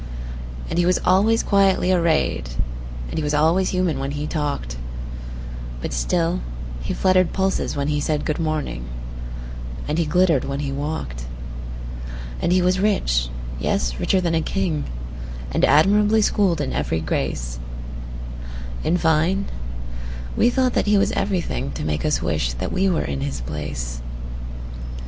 [0.67, 2.49] And he was always quietly arrayed,
[3.09, 4.75] And he was always human when he talked;
[5.79, 6.41] But still
[6.81, 8.85] he fluttered pulses when he said,"Good morning,"
[9.87, 11.25] and he glittered when he walked.
[12.41, 19.45] And he was rich,—yes, richer than a king,—And admirably schooled in every grace:In fine,
[20.35, 24.01] we thought that he was everythingTo make us wish that we were in his place.